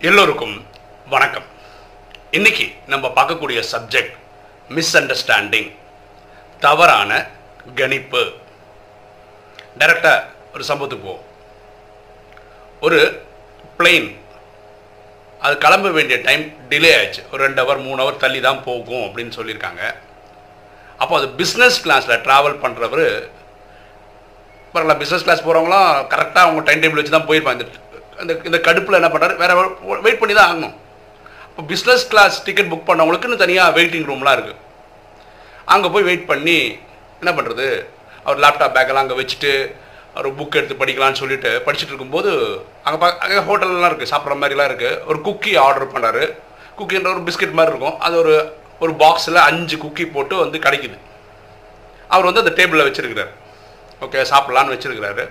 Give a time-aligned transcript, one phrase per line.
[0.00, 0.66] எல்லோருக்கும்
[1.12, 1.44] வணக்கம்.
[2.30, 4.16] இன்னைக்கு நம்ம பார்க்கக்கூடிய சப்ஜெக்ட்
[4.68, 5.70] மிஸ் அண்டர்ஸ்டாண்டிங்
[6.64, 7.28] தவறான
[7.78, 8.22] கணிப்பு.
[9.78, 10.24] டைரக்டாக
[10.54, 11.24] ஒரு சம்பவத்துக்கு போவோம்.
[12.80, 12.98] ஒரு
[13.78, 14.10] பிளெயின்
[15.40, 17.24] அது கிளம்ப வேண்டிய டைம் டிலே ஆயிடுச்சு.
[17.32, 19.94] ஒரு ரெண்டு ஹவர் மூணு ஹவர் தள்ளி தான் போகும் அப்படின்னு சொல்லியிருக்காங்க.
[20.98, 23.06] அப்போ அது பிஸ்னஸ் கிளாஸில் ட்ராவல் பண்ணுறவர்
[24.74, 27.60] பரவாயில்ல பிஸ்னஸ் கிளாஸ் போகிறவங்களாம் கரெக்டாக அவங்க டைம் டேபிள் வச்சு தான் போயிருப்பாங்க.
[27.60, 27.72] இந்த
[28.22, 29.54] இந்த இந்த கடுப்பில் என்ன பண்ணுறாரு வேறு
[30.06, 30.74] வெயிட் பண்ணி தான் ஆகணும்.
[31.48, 34.62] இப்போ பிஸ்னஸ் கிளாஸ் டிக்கெட் புக் பண்ணவங்களுக்குன்னு தனியாக வெயிட்டிங் ரூம்லாம் இருக்குது
[35.74, 36.58] அங்கே போய் வெயிட் பண்ணி
[37.20, 37.66] என்ன பண்ணுறது
[38.26, 39.52] அவர் லேப்டாப் பேக்கெல்லாம் அங்கே வச்சுட்டு
[40.20, 42.30] ஒரு புக் எடுத்து படிக்கலாம்னு சொல்லிட்டு படிச்சுட்டு இருக்கும்போது
[42.86, 46.22] அங்கே பா அங்கே ஹோட்டல்லாம் இருக்குது சாப்பிட்ற மாதிரிலாம் இருக்குது ஒரு குக்கி ஆர்டர் பண்ணாரு
[46.78, 47.98] குக்கின்ற ஒரு பிஸ்கட் மாதிரி இருக்கும்.
[48.06, 48.34] அது ஒரு
[48.84, 50.96] ஒரு பாக்ஸில் அஞ்சு குக்கி போட்டு வந்து கிடைக்குது.
[52.14, 53.32] அவர் வந்து அந்த டேபிளில் வச்சுருக்கிறார்.
[54.04, 55.24] ஓகே சாப்பிட்லான்னு வச்சுருக்கிறாரு.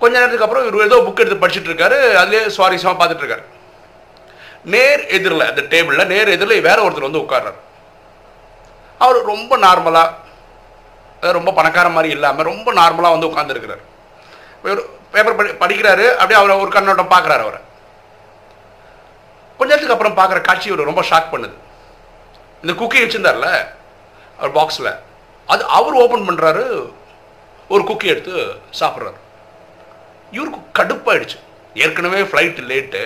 [0.00, 1.96] கொஞ்ச நேரத்துக்கு அப்புறம் இவர் ஏதோ புக் எடுத்து படிச்சுட்டு இருக்காரு.
[2.20, 3.44] அதுலேயே சுவாரஸ்யமாக பார்த்துட்டு இருக்காரு.
[4.74, 7.58] நேர் எதிரில் அந்த டேபிளில் நேர் எதிரில் வேற ஒருத்தர் வந்து உட்கார்றாரு.
[9.04, 13.84] அவர் ரொம்ப நார்மலாக ரொம்ப பணக்கார மாதிரி இல்லாமல் ரொம்ப நார்மலாக வந்து உட்காந்துருக்கிறார்
[14.62, 14.82] இவர்
[15.12, 17.60] பேப்பர் படி படிக்கிறாரு அப்படியே அவரை ஒரு கண்ணோட்டம் பார்க்குறாரு அவரை.
[19.58, 21.56] கொஞ்ச நேரத்துக்கு அப்புறம் பார்க்குற காட்சி இவர் ரொம்ப ஷாக் பண்ணுது.
[22.62, 23.48] இந்த குக்கி வச்சுருந்தார்ல
[24.38, 24.92] அவர் பாக்ஸில்
[25.52, 26.64] அது அவர் ஓப்பன் பண்ணுறாரு
[27.74, 28.34] ஒரு குக்கி எடுத்து
[28.80, 29.18] சாப்பிட்றாரு.
[30.36, 31.38] இவருக்கு கடுப்பாயிடுச்சு.
[31.84, 33.02] ஏற்கனவே ஃப்ளைட் லேட்டு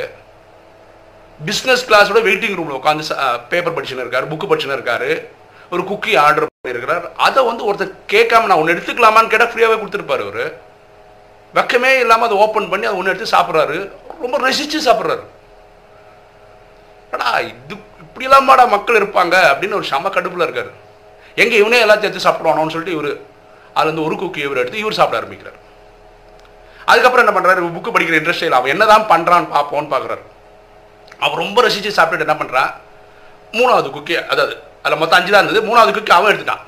[1.46, 3.04] பிஸ்னஸ் கிளாஸோட வெயிட்டிங் ரூமில் உட்காந்து
[3.52, 5.10] பேப்பர் படிச்சுன்னு இருக்காரு புக்கு படிச்சுன்னு இருக்காரு.
[5.74, 10.44] ஒரு குக்கி ஆர்டர் பண்ணியிருக்கிறார் அதை வந்து ஒருத்தர் கேட்காம நான் ஒன்று எடுத்துக்கலாமான்னு கேட்டால் ஃப்ரீயாகவே கொடுத்துருப்பாரு அவர்.
[11.56, 13.78] வெக்கமே இல்லாமல் அதை ஓப்பன் பண்ணி அதை ஒன்று எடுத்து சாப்பிட்றாரு.
[14.24, 15.24] ரொம்ப ரசித்து சாப்பிட்றாரு.
[17.14, 20.70] அடா இது இப்படிலாமாடா மக்கள் இருப்பாங்க அப்படின்னு ஒரு செம கடுப்பில் இருக்கார்.
[21.42, 23.12] எங்கே இவனே எல்லாத்தையும் எடுத்து சாப்பிடுவானோன்னு சொல்லிட்டு இவர்
[23.76, 25.58] அதுலேருந்து ஒரு குக்கி இவர் எடுத்து இவர் சாப்பிட ஆரம்பிக்கிறார்.
[26.92, 30.22] அதுக்கப்புறம் என்ன பண்ணுறாரு புக்கு படிக்கிற இன்ட்ரெஸ்ட் இல்லை அவன் என்ன தான் பண்ணுறான்னு பார்ப்போன்னு பார்க்குறாரு.
[31.24, 32.70] அவன் ரொம்ப ரசித்து சாப்பிட்டுட்டு என்ன பண்ணுறான்
[33.56, 35.66] மூணாவது குக்கி அதாவது அதில் மொத்தம் அஞ்சு தான் இருந்தது.
[35.68, 36.62] மூணாவது குக்கி அவன் எடுத்துட்டான்.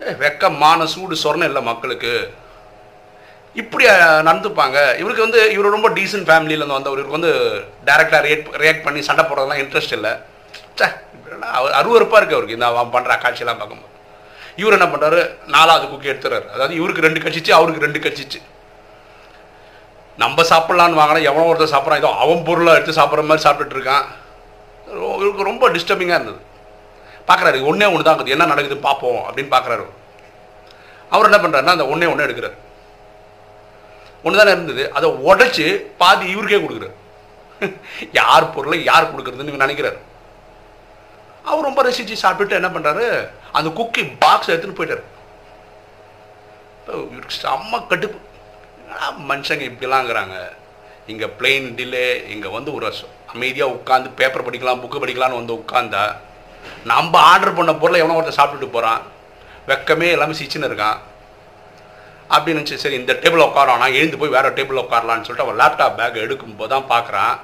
[0.00, 2.12] ஏ வெக்கமான சூடு சொர்ணம் இல்லை மக்களுக்கு.
[3.62, 3.84] இப்படி
[4.28, 4.78] நடந்துப்பாங்க.
[5.02, 6.98] இவருக்கு வந்து இவர் ரொம்ப டீசன்ட் ஃபேமிலியிலேருந்து வந்தவர்.
[7.00, 7.32] இவருக்கு வந்து
[7.88, 10.12] டேரெக்டாக ரியாக்ட் ரியாக்ட் பண்ணி சண்டை போடுறதுலாம் இன்ட்ரெஸ்ட் இல்லை.
[10.80, 10.86] சே
[11.58, 12.58] அவர் அருவறுப்பாக இருக்குது அவருக்கு.
[12.58, 13.92] இந்த அவன் பண்ணுற காட்சியெல்லாம் பார்க்கும்போது.
[14.62, 15.22] இவர் என்ன பண்ணுறாரு
[15.54, 16.46] நாலாவது குக்கி எடுத்துறாரு.
[16.54, 18.40] அதாவது இவருக்கு ரெண்டு கட்சிச்சு அவருக்கு ரெண்டு கட்சிச்சு.
[20.22, 22.02] நம்ம சாப்பிட்லான்னு வாங்கினா எவனோ ஒருத்தர் சாப்பிட்றான்.
[22.02, 24.06] ஏதோ அவன் பொருளை எடுத்து சாப்பிட்ற மாதிரி சாப்பிட்டுட்டு இருக்கான்
[25.20, 26.40] இவருக்கு ரொம்ப டிஸ்டர்பிங்காக இருந்தது.
[27.28, 28.34] பார்க்குறாரு ஒன்றே ஒன்று தான் இருக்குது.
[28.36, 29.84] என்ன நடக்குதுன்னு பார்ப்போம் அப்படின்னு பார்க்குறாரு
[31.14, 31.28] அவர்.
[31.30, 32.56] என்ன பண்ணுறாருன்னா அந்த ஒன்றே ஒன்று எடுக்கிறார்.
[34.24, 34.84] ஒன்று தானே இருந்தது.
[34.92, 35.66] அதை உடச்சி
[36.00, 36.94] பாதி இவருக்கே கொடுக்குறாரு.
[38.20, 39.98] யார் பொருளை யார் கொடுக்குறதுன்னு இவர் நினைக்கிறாரு.
[41.44, 43.04] அவர் ரொம்ப ரசித்து சாப்பிட்டுட்டு என்ன பண்ணுறாரு
[43.52, 45.04] அந்த குக்கி பாக்ஸ் எடுத்துன்னு போயிட்டாரு.
[47.12, 48.18] இவருக்கு செம்ம கட்டுப்பு
[49.30, 50.36] மனுஷங்க இப்படிலாங்கிறாங்க.
[51.12, 52.86] இங்கே பிளெயின் டிலே இங்கே வந்து ஒரு
[53.32, 56.04] அமைதியாக உட்காந்து பேப்பர் படிக்கலாம் புக்கு படிக்கலாம்னு வந்து உட்காந்தா
[56.90, 59.02] நம்ம ஆர்டர் பண்ண பொருளை எவனோ ஒருத்தர் சாப்பிட்டுட்டு போகிறான்
[59.68, 60.98] வெக்கமே எல்லாமே சிச்சுன்னு இருக்கான்.
[62.34, 65.98] அப்படின்னு நினச்சி சரி இந்த டேபிள் உட்காரோம் நான் எழுந்து போய் வேறு டேபிளில் உட்காரலான்னு சொல்லிட்டு அவன் லேப்டாப்
[66.00, 67.36] பேக் எடுக்கும் போது தான் பார்க்குறான்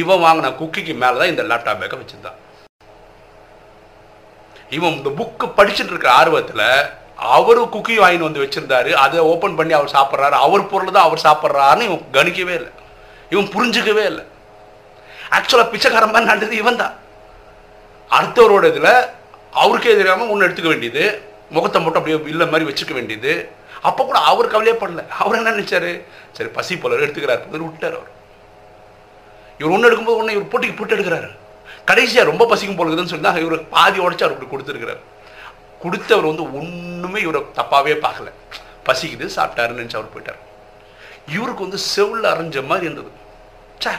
[0.00, 2.38] இவன் வாங்கின குக்கிக்கு மேலே தான் இந்த லேப்டாப் பேக்கை வச்சுருந்தான்.
[4.76, 6.66] இவன் இந்த புக்கு படிச்சுட்டு இருக்கிற ஆர்வத்தில்
[7.18, 8.90] அவர் குக்கி வாங்கிட்டு வந்து வச்சிருந்தாரு.
[9.04, 10.36] அதை ஓப்பன் பண்ணி அவர் சாப்பிட்றாரு.
[10.46, 12.72] அவர் பொருள் தான் அவர் சாப்பிட்றாருன்னு இவன் கணிக்கவே இல்லை.
[13.34, 14.24] இவன் புரிஞ்சுக்கவே இல்லை.
[15.36, 16.94] ஆக்சுவலாக பிச்சைக்காரன் மாதிரி நடந்தது இவன் தான்.
[18.10, 18.92] அடுத்தவரோட இதில்
[19.62, 21.04] அவருக்கே தெரியாமல் ஒன்று எடுத்துக்க வேண்டியது.
[21.56, 23.32] முகத்தை மட்டும் அப்படியே இல்லை மாதிரி வச்சுக்க வேண்டியது.
[23.88, 25.92] அப்போ கூட அவர் கவலையே பண்ணல அவர் என்ன நினைச்சாரு?
[26.36, 27.42] சரி பசி போலர் எடுத்துக்கிறார்.
[27.50, 28.10] விட்டார் அவர்.
[29.60, 31.28] இவர் ஒன்று எடுக்கும்போது ஒன்று இவர் போட்டிக்கு போட்டு எடுக்கிறாரு.
[31.90, 35.02] கடைசியாக ரொம்ப பசிக்கும் போல இருக்குதுன்னு சொல்லி தான் இவர் பாதி உடச்சி அவருக்கு கொடுத்துருக்கிறார்.
[35.82, 38.30] கொடுத்தவர் வந்து ஒன்றுமே இவரை தப்பாகவே பார்க்கல.
[38.86, 40.42] பசிக்குது சாப்பிட்டாருன்னு நினச்சி அவர் போயிட்டார்.
[41.36, 43.10] இவருக்கு வந்து செவில் அரைஞ்ச மாதிரி இருந்தது.
[43.82, 43.92] ச்சே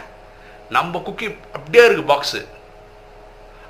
[0.78, 2.42] நம்ம குக்கி அப்படியே இருக்கு பாக்ஸு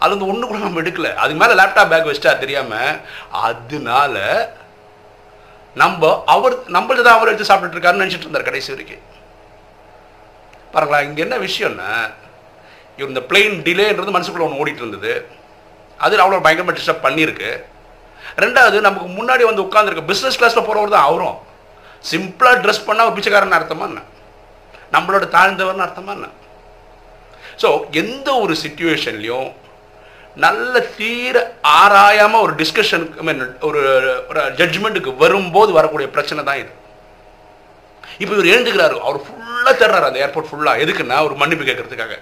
[0.03, 1.09] அது வந்து ஒன்று கூட நம்ம எடுக்கல.
[1.22, 3.00] அதுக்கு மேலே லேப்டாப் பேக் வச்சிட்டா தெரியாமல்
[3.47, 4.16] அதனால
[5.81, 9.03] நம்ம அவர் நம்மளது தான் அவர் எடுத்து சாப்பிட்டுட்டு இருக்காருன்னு நினச்சிட்டு இருந்தார் கடைசி வரைக்கும்.
[10.73, 11.91] பாருங்களா இங்கே என்ன விஷயம்னா
[12.97, 15.14] இவர் இந்த பிளெயின் டிலேன்றது மனசுக்குள்ள ஒன்று ஓடிட்டு இருந்தது.
[16.05, 17.52] அது அவ்வளோ பயங்கரமாக டிஸ்டர்ப் பண்ணியிருக்கு.
[18.37, 21.37] ரெண்டாவது நமக்கு முன்னாடி வந்து உட்காந்துருக்க பிஸ்னஸ் கிளாஸில் போகிறவர் தான் அவரும்.
[22.11, 24.02] சிம்பிளாக ட்ரெஸ் பண்ணால் ஒரு பிச்சைக்காரன் அர்த்தமா என்ன?
[24.96, 26.29] நம்மளோட தாழ்ந்தவர்னு அர்த்தமா என்ன?
[27.61, 29.49] ஸோ எந்த ஒரு சுச்சுவேஷன்லையும்
[30.35, 33.81] நல்ல தீர ஆராயாமல் ஒரு டிஸ்கஷனுக்கு மீன் ஒரு
[34.29, 36.72] ஒரு ஜட்ஜ்மெண்ட்டுக்கு வரும்போது வரக்கூடிய பிரச்சனை தான் இது.
[38.22, 42.16] இப்போ இவர் எழுந்துக்கிறாரு அவர் ஃபுல்லாக தர்றாரு அந்த ஏர்போர்ட் ஃபுல்லாக எதுக்குன்னா ஒரு மன்னிப்பு கேட்கறதுக்காக.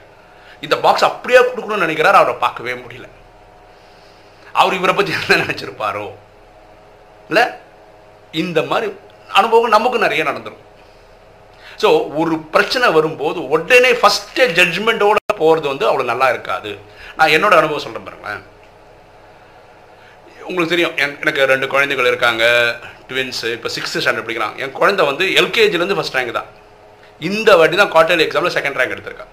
[0.61, 3.07] இந்த பாக்ஸ் அப்படியே கொடுக்கணும்னு நினைக்கிறாரு அவரை பார்க்கவே முடியல.
[4.61, 6.05] அவர் இவரை பற்றி என்ன நினச்சிருப்பாரோ?
[7.29, 7.45] இல்லை?
[8.43, 8.87] இந்த மாதிரி
[9.39, 10.63] அனுபவம் நமக்கு நிறைய நடந்துடும்
[11.81, 11.89] ஸோ
[12.19, 16.71] ஒரு பிரச்சனை வரும்போது உடனே ஃபஸ்ட்டே ஜட்ஜ்மெண்ட்டோட போகிறது வந்து அவ்வளோ நல்லா இருக்காது.
[17.17, 18.43] நான் என்னோட அனுபவம் சொல்கிறேன் பாருங்களேன்.
[20.47, 22.43] உங்களுக்கு தெரியும் எனக்கு ரெண்டு குழந்தைகள் இருக்காங்க
[23.09, 26.49] ட்வின்ஸு இப்போ சிக்ஸ்த்து ஸ்டாண்டர்ட் படிக்கிறாங்க என் குழந்தை வந்து எல்கேஜிலேருந்து ஃபஸ்ட் ரேங்க் தான்.
[27.21, 29.27] இந்த வாட்டி தான் குவார்டர்லி எக்ஸாமில் செகண்ட் ரேங்க் எடுத்திருக்கா.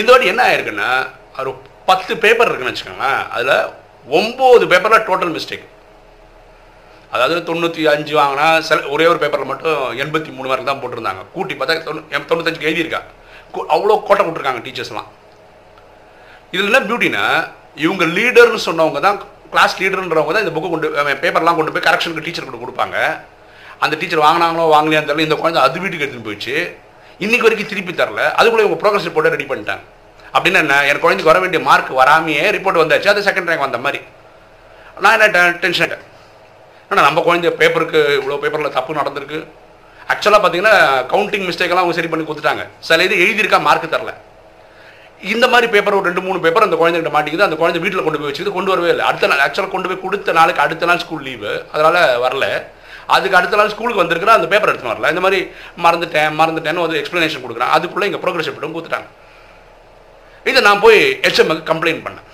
[0.00, 0.90] இந்த வாட்டி என்ன ஆயிருக்குன்னா
[1.38, 1.50] அவர்
[1.90, 3.20] பத்து பேப்பர் இருக்குன்னு வச்சுக்கோங்களேன்.
[3.34, 3.54] அதில்
[4.18, 5.66] ஒம்பது பேப்பரில் டோட்டல் மிஸ்டேக்
[7.14, 11.22] அதாவது தொண்ணூற்றி அஞ்சு வாங்கினா சில ஒரே ஒரு பேப்பரில் மட்டும் எண்பத்தி மூணு மார்க் தான் போட்டிருந்தாங்க.
[11.34, 13.00] கூட்டி பார்த்தா தொண்ணூ தொண்ணூத்தஞ்சுக்கு எழுதியிருக்கா
[13.74, 15.08] அவ்வளோ கோட்டை விட்டுருக்காங்க டீச்சர்ஸ்லாம்
[16.52, 17.24] இதில் என்ன பியூட்டினா
[17.84, 19.18] இவங்க லீடர்னு சொன்னவங்க தான்
[19.52, 20.88] கிளாஸ் லீடர்ன்றவங்க தான் இந்த புக்கு கொண்டு
[21.24, 22.96] பேப்பர்லாம் கொண்டு போய் கரெக்ஷனுக்கு டீச்சர் கொண்டு கொடுப்பாங்க.
[23.84, 26.56] அந்த டீச்சர் வாங்கினாங்களோ வாங்கலையான்னு தெரியல இந்த குழந்தை அது வீட்டுக்கு எடுத்துன்னு போயிடுச்சு.
[27.24, 28.22] இன்றைக்கி வரைக்கும் திருப்பி தரல.
[28.38, 29.84] அதுக்குள்ளே இவங்க ப்ரோக்ரஸ் ரிப்போர்ட்டை ரெடி பண்ணிட்டாங்க.
[30.34, 34.00] அப்படின்னு என்ன என் குழந்தைக்கு வர வேண்டிய மார்க் வராமையே ரிப்போர்ட் வந்தாச்சு அது செகண்ட் ரேங்க் வந்த மாதிரி.
[35.04, 36.06] நான் என்ன டென்ஷன் ஆகிட்டேன்
[36.90, 39.40] ஆனால் நம்ம குழந்தை பேப்பருக்கு இவ்வளோ பேப்பரில் தப்பு நடந்திருக்கு?
[40.12, 40.76] ஆக்சுவலாக பார்த்தீங்கன்னா
[41.12, 42.62] கவுண்டிங் மிஸ்டேக்கெல்லாம் அவங்க சரி பண்ணி கொடுத்துட்டாங்க.
[42.88, 44.12] சில இது எழுதியிருக்கா மார்க் தரல.
[45.32, 48.30] இந்த மாதிரி பேப்பர் ஒரு ரெண்டு மூணு பேப்பர் அந்த குழந்தைகிட்ட மாட்டிக்குது அந்த குழந்தை வீட்டில் கொண்டு போய்
[48.30, 49.04] வச்சுக்கிது கொண்டு வரவே இல்லை.
[49.10, 52.46] அடுத்த நாள் ஆக்சுவலாக கொண்டு போய் கொடுத்த நாளுக்கு அடுத்த நாள் ஸ்கூல் லீவு அதனால் வரல.
[53.14, 55.10] அதுக்கு அடுத்த நாள் ஸ்கூலுக்கு வந்திருக்கிறேன் அந்த பேப்பர் எடுத்து வரல.
[55.14, 55.40] இந்த மாதிரி
[55.84, 57.72] மறந்துட்டேன் மறந்துட்டேன்னு ஒரு எக்ஸ்ப்ளனேஷன் கொடுக்குறேன்.
[57.76, 59.08] அதுக்குள்ளே இங்கே ப்ரோக்ரஸ் ரிப்போர்ட்டும் கொடுத்துட்டாங்க.
[60.44, 62.24] இதை நான் போய் ஹெச்எம்க்கு கம்ப்ளைண்ட் பண்ணேன்.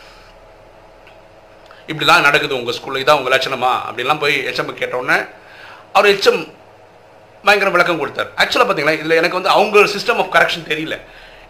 [1.90, 3.72] இப்படி தான் நடக்குது உங்கள் ஸ்கூலில் இதான் உங்கள் லட்சணமா?
[3.88, 5.18] அப்படிலாம் போய் ஹெச்எம் கேட்டோடனே
[5.96, 6.40] அவர் ஹெச்எம்
[7.46, 8.30] பயங்கர விளக்கம் கொடுத்தார்.
[8.42, 10.96] ஆக்சுவலாக பார்த்தீங்களா இதில் எனக்கு வந்து அவங்க சிஸ்டம் ஆஃப் கரெக்ஷன் தெரியல.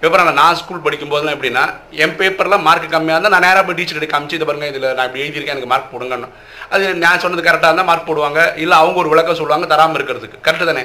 [0.04, 1.62] இப்போ நான் நான் ஸ்கூல் படிக்கும் போதெல்லாம் எப்படின்னா
[2.04, 5.22] என் பேப்பரில் மார்க் கம்மியாக இருந்தால் நான் நேராக போய் டீச்சர் காமிச்சு இதை பாருங்கள் இதில் நான் இப்படி
[5.24, 6.28] எழுதியிருக்கேன் எனக்கு மார்க் போடுங்கன்னு.
[6.74, 8.40] அது நான் சொன்னது கரெக்டாக இருந்தால் மார்க் போடுவாங்க.
[8.62, 10.38] இல்லை அவங்க ஒரு விளக்கம் சொல்லுவாங்க தராமல் இருக்கிறதுக்கு.
[10.46, 10.84] கரெக்டு தானே?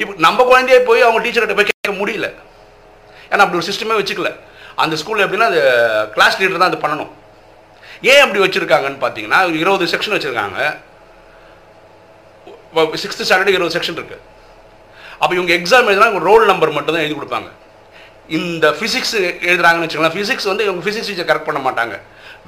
[0.00, 2.28] இப்போ நம்ம குழந்தையே போய் அவங்க டீச்சர்கிட்ட போய் கேட்க முடியல.
[3.30, 4.32] ஏன்னா அப்படி ஒரு சிஸ்டமே வச்சுக்கல.
[4.82, 5.60] அந்த ஸ்கூலில் எப்படின்னா அது
[6.14, 7.10] கிளாஸ் லீடர் தான் அது பண்ணணும்.
[8.10, 10.58] ஏன் அப்படி வச்சுருக்காங்கன்னு பார்த்தீங்கன்னா இருபது செக்ஷன் வச்சுருக்காங்க.
[13.02, 14.22] சிக்ஸ்த்து ஸ்டாண்டர்டு இருபது செக்ஷன் இருக்குது
[15.22, 17.50] அப்போ இவங்க எக்ஸாம் எழுதினா ரோல் நம்பர் மட்டும் தான் எழுதி கொடுப்பாங்க.
[18.38, 19.16] இந்த ஃபிசிக்ஸ்
[19.48, 21.94] எழுதுறாங்கன்னு வச்சுக்கலாம் ஃபிசிக்ஸ் வந்து இவங்க ஃபிசிக்ஸ் டீச்சர் கரெக்ட் பண்ண மாட்டாங்க.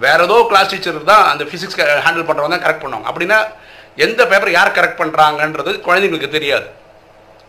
[0.05, 3.07] வேற ஏதோ கிளாஸ் டீச்சர் தான் அந்த ஃபிசிக்ஸ் ஹேண்டில் பண்ணுறவங்க தான் கரெக்ட் பண்ணுவாங்க.
[3.11, 3.39] அப்படின்னா
[4.07, 6.67] எந்த பேப்பர் யார் கரெக்ட் பண்ணுறாங்கன்றது குழந்தைங்களுக்கு தெரியாது.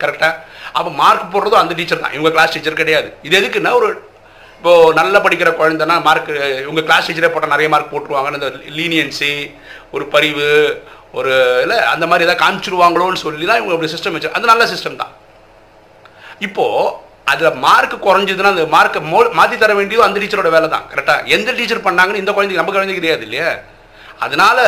[0.01, 0.33] கரெக்டாக
[0.77, 2.16] அப்போ மார்க் போடுறதும் அந்த டீச்சர் தான்.
[2.18, 3.10] இவங்க கிளாஸ் டீச்சர் கிடையாது.
[3.27, 3.89] இது எதுக்குன்னா ஒரு
[4.57, 6.30] இப்போது நல்லா படிக்கிற குழந்தைனா மார்க்
[6.63, 9.31] இவங்க கிளாஸ் டீச்சரே போட்டால் நிறைய மார்க் போட்டுருவாங்கன்னு இந்த லீனியன்சி
[9.92, 10.48] ஒரு பரிவு
[11.19, 15.02] ஒரு இல்லை அந்த மாதிரி ஏதாவது காமிச்சிருவாங்களோன்னு சொல்லி தான் இவங்க அப்படி சிஸ்டம் வச்சு அது நல்ல சிஸ்டம்
[15.02, 15.13] தான்.
[16.40, 16.92] இப்போது
[17.31, 20.86] அதில் மார்க் குறைஞ்சதுன்னா அந்த மார்க்கை மோ மாற்றி தர வேண்டியது அந்த டீச்சரோட வேலை தான்.
[20.92, 23.50] கரெக்டாக எந்த டீச்சர் பண்ணாங்கன்னு இந்த குழந்தைக்கு நம்ம குழந்தைக்கு தெரியாது இல்லையா?
[24.25, 24.60] அதனால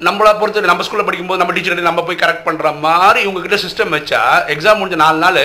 [0.00, 4.22] நம்மளை பொறுத்த நம்ம ஸ்கூலில் படிக்கும்போது நம்ம டீச்சர் நம்ம போய் கரெக்ட் பண்ணுற மாதிரி இவங்ககிட்ட சிஸ்டம் வச்சா
[4.54, 5.42] எக்ஸாம் முடிஞ்ச நாலு நாள்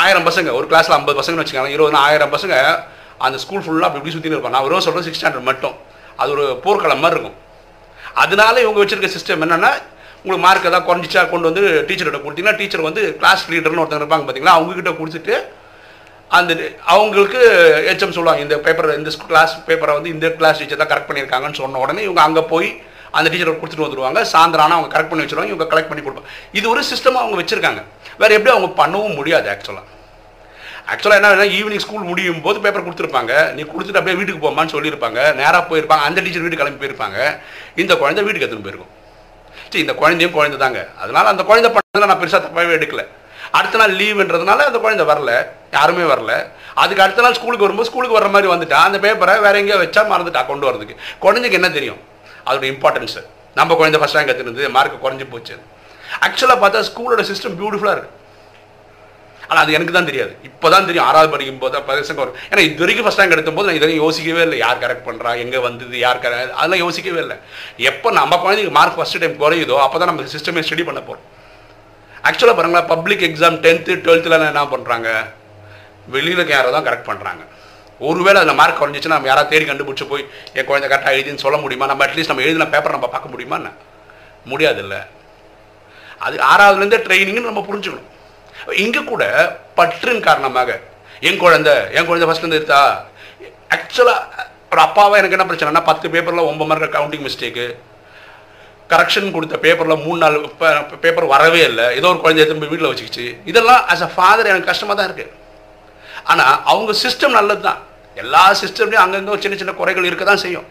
[0.00, 2.54] ஆயிரம் பசங்க ஒரு கிளாஸில் ஐம்பது பசங்கன்னு வச்சுக்கோங்க இருபது ஆயிரம் பசங்க
[3.26, 4.56] அந்த ஸ்கூல் ஃபுல்லாக அப்படி இப்படி சுற்றின்னு இருப்பாங்க.
[4.56, 5.74] நான் ஒரு சொல்கிறேன் சிக்ஸ் ஸ்டாண்டர்ட் மட்டும்.
[6.20, 7.38] அது ஒரு போர்க்களம் மாதிரி இருக்கும்.
[8.22, 9.70] அதனால இவங்க வச்சுருக்க சிஸ்டம் என்னென்னா
[10.22, 14.56] உங்களுக்கு மார்க் ஏதாவது குறைஞ்சிச்சா கொண்டு வந்து டீச்சர்கிட்ட கொடுத்தீங்கன்னா டீச்சர் வந்து கிளாஸ் லீடர்னு ஒருத்தங்க இருப்பாங்க பார்த்தீங்களா
[14.58, 15.34] அவங்ககிட்ட கொடுத்துட்டு
[16.38, 16.52] அந்த
[16.94, 17.40] அவங்களுக்கு
[17.86, 21.80] ஹெச்எம் சொல்லுவாங்க இந்த பேப்பர் இந்த கிளாஸ் பேப்பரை வந்து இந்த கிளாஸ் டீச்சர் தான் கரெக்ட் பண்ணியிருக்காங்கன்னு சொன்ன
[21.84, 22.68] உடனே இவங்க அங்கே போய்
[23.18, 24.20] அந்த டீச்சர் கொடுத்துட்டு வந்துருவாங்க.
[24.32, 26.30] சாயந்தரம் ஆனால் அவங்க கரெக்ட் பண்ணி வச்சுருவாங்க இவங்க கலெக்ட் பண்ணி கொடுப்பாங்க.
[26.58, 27.82] இது ஒரு சிஸ்டமாக அவங்க வச்சிருக்காங்க.
[28.22, 29.88] வேற எப்படி அவங்க பண்ணவும் முடியாது ஆக்சுவலாக
[30.92, 33.32] ஆக்சுவலாக என்ன ஈவினிங் ஸ்கூல் முடியும் போது பேப்பர் கொடுத்துருப்பாங்க.
[33.56, 35.20] நீ கொடுத்துட்டு அப்படியே வீட்டுக்கு போமான்னு சொல்லியிருப்பாங்க.
[35.40, 36.04] நேராக போயிருப்பாங்க.
[36.08, 37.18] அந்த டீச்சர் வீட்டுக்கு கிளம்பி போயிருப்பாங்க.
[37.82, 38.92] இந்த குழந்தை வீட்டுக்கு எடுத்துன்னு போயிருக்கும்.
[39.70, 40.80] சரி இந்த குழந்தையும் குழந்தை தாங்க.
[41.02, 43.04] அதனால் அந்த குழந்தை பண்ணதில் நான் பெருசாக தப்பாகவே எடுக்கல.
[43.58, 45.30] அடுத்த நாள் லீவுன்றதுனால அந்த குழந்தை வரல.
[45.76, 46.32] யாருமே வரல.
[46.82, 48.78] அதுக்கு அடுத்த நாள் ஸ்கூலுக்கு வரும்போது ஸ்கூலுக்கு வர மாதிரி வந்துட்டா.
[48.88, 52.00] அந்த பேப்பரை வேற எங்கேயோ வச்சா மறந்துட்டா கொண்டு வரதுக்கு குழந்தைக்கு என்ன தெரியும்?
[52.48, 53.22] அதோட இம்பார்ட்டன்ஸு
[53.58, 55.54] நம்ம குழந்தை ஃபஸ்ட் ரேங்க் எடுத்துருந்து மார்க் குறைஞ்சி போச்சு.
[56.26, 58.20] ஆக்சுவலாக பார்த்தா ஸ்கூலோட சிஸ்டம் பியூட்டிஃபுல்லாக இருக்குது
[59.48, 60.32] ஆனால் அது எனக்கு தான் தெரியாது.
[60.48, 63.68] இப்போ தான் தெரியும் ஆறாவது படிக்கும் போது பசங்க வரும் ஏன்னா இது வரைக்கும் ஃபஸ்ட் ரேங்க் எடுத்தும் போது
[63.68, 64.58] நான் இது வரைக்கும் யோசிக்கவே இல்லை.
[64.64, 65.94] யார் கரெக்ட் பண்ணுறா எங்கே வந்தது?
[66.04, 67.36] யார் கரெக்ட் அதெல்லாம் யோசிக்கவே இல்லை.
[67.90, 71.28] எப்போ நம்ம குழந்தைக்கு மார்க் ஃபஸ்ட் டைம் குறையுதோ அப்போ தான் நம்ம சிஸ்டமே ஸ்டடி பண்ண போகிறோம்
[72.28, 75.08] ஆக்சுவலாக பாருங்களா பப்ளிக் எக்ஸாம் டென்த்து டுவெல்த்தில் என்ன பண்ணுறாங்க
[76.14, 77.42] வெளியில் யாரோ தான் கரெக்ட் பண்ணுறாங்க
[78.08, 80.24] ஒருவேளை அதில் மார்க் குறைஞ்சிச்சுன்னா நம்ம யாராவது தேடி கண்டுபிடிச்சி போய்
[80.58, 81.88] என் குழந்தை கரெக்டாக எழுதின்னு சொல்ல முடியுமா?
[81.90, 83.70] நம்ம அட்லீஸ்ட் நம்ம எழுதின பேப்பர் நம்ம பார்க்க முடியுமா என்ன?
[84.52, 84.96] முடியாதுல்ல.
[86.26, 88.08] அது ஆறாவதுலேருந்தே ட்ரைனிங்னு நம்ம புரிஞ்சுக்கணும்.
[88.84, 89.22] இங்கே கூட
[89.78, 90.70] பற்றின் காரணமாக
[91.28, 92.80] என் குழந்தை என் குழந்தை ஃபஸ்ட்லேருந்து எடுத்தா
[93.76, 97.66] ஆக்சுவலாக ஒரு அப்பாவை எனக்கு என்ன பிரச்சனைனா பத்து பேப்பரில் ஒம்பது மார்க் கவுண்டிங் மிஸ்டேக்கு
[98.92, 100.36] கரெக்ஷன் கொடுத்த பேப்பரில் மூணு நாள்
[101.04, 101.86] பேப்பர் வரவே இல்லை.
[101.98, 103.26] ஏதோ ஒரு குழந்தை திரும்ப வீட்டில் வச்சுக்கிச்சு.
[103.50, 105.32] இதெல்லாம் ஆஸ் அ ஃபாதர் எனக்கு கஷ்டமாக தான் இருக்குது
[106.32, 107.80] ஆனால் அவங்க சிஸ்டம் நல்லது தான்
[108.20, 110.66] எல்லா சிஸ்டம்லேயும் அங்கங்கே சின்ன சின்ன குறைகள் இருக்க தான் செய்யும்.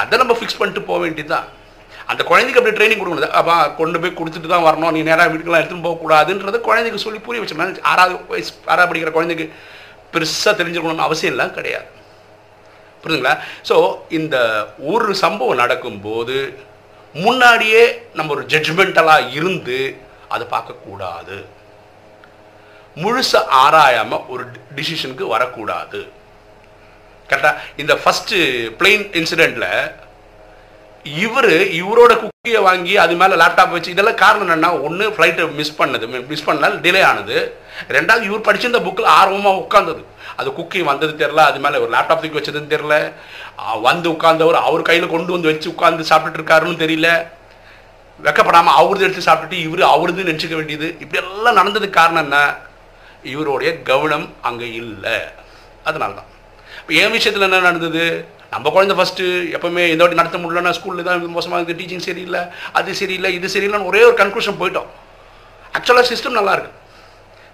[0.00, 1.48] அதை நம்ம ஃபிக்ஸ் பண்ணிட்டு போக வேண்டியது தான்
[2.10, 4.92] அந்த குழந்தைக்கு அப்படி ட்ரைனிங் கொடுக்கணும் அப்பா கொண்டு போய் கொடுத்துட்டு தான் வரணும்.
[4.96, 9.46] நீ நேராக வீட்டுக்கெல்லாம் எடுத்துன்னு போகக்கூடாதுன்றத குழந்தைக்கு சொல்லி புரிய வச்சோம்னா ஆறாவது வயசு ஆறாவது படிக்கிற குழந்தைக்கு
[10.14, 11.88] பெருசாக தெரிஞ்சுக்கணும்னு அவசியம் எல்லாம் கிடையாது.
[13.02, 13.34] புரியுதுங்களா
[13.68, 13.76] ஸோ
[14.18, 14.36] இந்த
[14.92, 16.36] ஒரு சம்பவம் நடக்கும்போது
[17.14, 17.82] முன்னாடியே
[18.18, 19.78] நம்ம ஒரு ஜட்ஜ்மெண்டலாக இருந்து
[20.34, 21.38] அதை பார்க்கக்கூடாது.
[22.96, 24.44] முழுசாக ஆராயாமல் ஒரு
[24.76, 26.00] டிசிஷனுக்கு வரக்கூடாது.
[27.30, 28.38] கரெக்டாக இந்த ஃபஸ்ட்டு
[28.80, 29.92] பிளெயின் இன்சிடெண்ட்டில்
[31.04, 36.26] இவர் இவரோட குக்கியை வாங்கி அது மேலே லேப்டாப் வச்சு இதெல்லாம் காரணம் என்னென்னா ஒன்று ஃப்ளைட்டை மிஸ் பண்ணது.
[36.30, 37.36] மிஸ் பண்ணால் டிலே ஆனது.
[37.96, 40.02] ரெண்டாவது இவர் படிச்சிருந்த புக்கில் ஆர்வமாக உட்காந்தது
[40.36, 42.96] அது குக்கி வந்தது தெரில அது மேலே ஒரு லேப்டாப் தூக்கி வச்சதுன்னு தெரில
[43.86, 47.08] வந்து உட்காந்தவர் அவர் கையில் கொண்டு வந்து வச்சு உட்காந்து சாப்பிட்டுட்டு இருக்காருன்னு தெரியல.
[48.26, 50.88] வெக்கப்படாமல் அவரது எடுத்து சாப்பிட்டுட்டு இவர் அவருதுன்னு நினச்சிக்க வேண்டியது.
[51.00, 52.38] இப்படி எல்லாம் நடந்ததுக்கு காரணம் என்ன?
[53.30, 55.16] இவருடைய கவனம் அங்கே இல்லை.
[55.88, 56.30] அதனால தான்
[56.80, 58.04] இப்போ என் விஷயத்தில் என்ன நடந்தது?
[58.54, 59.24] நம்ம குழந்தை ஃபஸ்ட்டு
[59.56, 62.42] எப்போவுமே இந்த வாட்டி நடத்த முடியலன்னா ஸ்கூலில் தான் மோசமாக இருக்குது டீச்சிங் சரியில்லை
[62.78, 64.90] அது சரியில்லை இது சரியில்லைன்னு ஒரே ஒரு கன்க்ளூஷன் போயிட்டோம்.
[65.76, 66.78] ஆக்சுவலாக சிஸ்டம் நல்லாயிருக்கு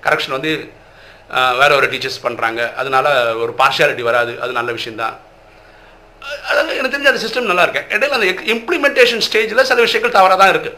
[0.06, 0.52] கரெக்ஷன் வந்து
[1.60, 3.06] வேறு வேற ஒரு டீச்சர்ஸ் பண்ணுறாங்க அதனால
[3.44, 4.32] ஒரு பார்ஷியாலிட்டி வராது.
[4.42, 5.16] அது நல்ல விஷயந்தான்
[6.50, 10.52] அதாவது எனக்கு தெரிஞ்ச அந்த சிஸ்டம் நல்லா இருக்கு இடையில அந்த இம்ப்ளிமெண்டேஷன் ஸ்டேஜில் சில விஷயங்கள் தவறாக தான்
[10.54, 10.76] இருக்குது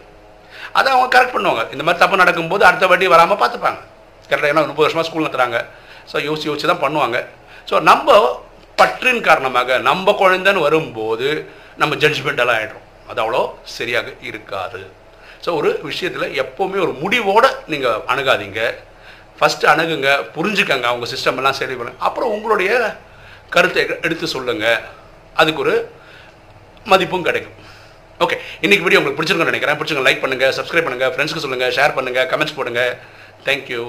[0.79, 1.63] அதை அவங்க கரெக்ட் பண்ணுவாங்க.
[1.75, 3.81] இந்த மாதிரி தப்பு நடக்கும்போது அடுத்த வாட்டி வராமல் பார்த்துப்பாங்க.
[4.31, 5.59] கரெக்டாக ஏன்னா முப்பது வருஷமாக ஸ்கூல் நடத்துகிறாங்க
[6.11, 7.19] ஸோ யோசிச்சு யோசிச்சு தான் பண்ணுவாங்க.
[7.71, 8.19] ஸோ நம்ம
[8.81, 11.29] பற்றின் காரணமாக நம்ம குழந்தைன்னு வரும்போது
[11.83, 13.43] நம்ம ஜட்ஜ்மெண்டெல்லாம் ஆகிடும் அது அவ்வளோ
[13.77, 14.81] சரியாக இருக்காது.
[15.45, 18.61] ஸோ ஒரு விஷயத்தில் எப்போவுமே ஒரு முடிவோடு நீங்கள் அணுகாதீங்க.
[19.39, 22.73] ஃபஸ்ட்டு அணுகுங்க புரிஞ்சுக்கங்க அவங்க சிஸ்டம் எல்லாம் சரி பண்ணுங்க அப்புறம் உங்களுடைய
[23.55, 24.81] கருத்தை எடுத்து சொல்லுங்கள்
[25.41, 25.75] அதுக்கு ஒரு
[26.93, 27.57] மதிப்பும் கிடைக்கும்.
[28.25, 29.79] ஓகே இன்னைக்கு வீடியோ உங்களுக்கு பிடிச்சிருக்குன்னு நினைக்கிறேன்.
[29.81, 32.83] பிடிச்சிங்க லைக் பண்ணுங்கள் சப்ஸ்கிரைப் பண்ணுங்கள் ஃப்ரெண்ட்ஸ்க்கு சொல்லுங்கள் ஷேர் பண்ணுங்கள் கமெண்ட்ஸ் போடுங்க.
[33.47, 33.85] தேங்க்யூ